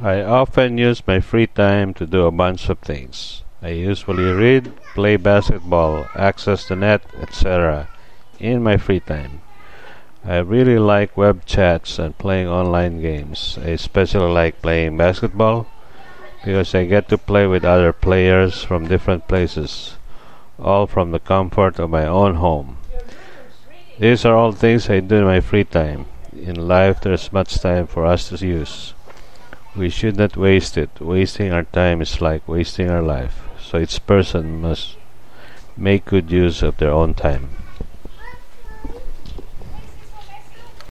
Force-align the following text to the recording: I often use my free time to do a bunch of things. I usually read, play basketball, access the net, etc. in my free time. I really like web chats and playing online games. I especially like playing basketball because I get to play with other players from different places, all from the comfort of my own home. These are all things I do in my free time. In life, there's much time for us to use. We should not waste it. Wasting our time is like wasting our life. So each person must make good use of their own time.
I 0.00 0.22
often 0.22 0.76
use 0.76 1.06
my 1.06 1.20
free 1.20 1.46
time 1.46 1.94
to 1.94 2.06
do 2.06 2.26
a 2.26 2.32
bunch 2.32 2.68
of 2.68 2.80
things. 2.80 3.44
I 3.62 3.68
usually 3.68 4.24
read, 4.24 4.72
play 4.92 5.16
basketball, 5.16 6.08
access 6.16 6.66
the 6.66 6.74
net, 6.74 7.02
etc. 7.20 7.88
in 8.40 8.64
my 8.64 8.76
free 8.76 8.98
time. 8.98 9.40
I 10.24 10.38
really 10.38 10.80
like 10.80 11.16
web 11.16 11.46
chats 11.46 12.00
and 12.00 12.18
playing 12.18 12.48
online 12.48 13.00
games. 13.00 13.56
I 13.62 13.68
especially 13.68 14.32
like 14.32 14.60
playing 14.60 14.96
basketball 14.96 15.68
because 16.44 16.74
I 16.74 16.86
get 16.86 17.08
to 17.10 17.16
play 17.16 17.46
with 17.46 17.64
other 17.64 17.92
players 17.92 18.64
from 18.64 18.88
different 18.88 19.28
places, 19.28 19.96
all 20.58 20.88
from 20.88 21.12
the 21.12 21.20
comfort 21.20 21.78
of 21.78 21.90
my 21.90 22.04
own 22.04 22.34
home. 22.34 22.78
These 24.00 24.24
are 24.24 24.34
all 24.34 24.50
things 24.50 24.90
I 24.90 24.98
do 24.98 25.18
in 25.18 25.24
my 25.24 25.40
free 25.40 25.64
time. 25.64 26.06
In 26.32 26.66
life, 26.66 27.00
there's 27.00 27.32
much 27.32 27.60
time 27.60 27.86
for 27.86 28.04
us 28.04 28.28
to 28.30 28.44
use. 28.44 28.92
We 29.76 29.90
should 29.90 30.16
not 30.16 30.36
waste 30.36 30.78
it. 30.78 31.00
Wasting 31.00 31.52
our 31.52 31.64
time 31.64 32.00
is 32.00 32.20
like 32.20 32.46
wasting 32.46 32.88
our 32.88 33.02
life. 33.02 33.42
So 33.60 33.78
each 33.78 34.06
person 34.06 34.60
must 34.60 34.96
make 35.76 36.04
good 36.04 36.30
use 36.30 36.62
of 36.62 36.76
their 36.76 36.92
own 36.92 37.14
time. 37.14 37.50